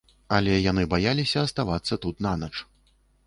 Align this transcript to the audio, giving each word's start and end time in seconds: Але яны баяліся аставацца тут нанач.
Але 0.37 0.53
яны 0.71 0.85
баяліся 0.93 1.43
аставацца 1.47 1.93
тут 2.05 2.25
нанач. 2.27 2.53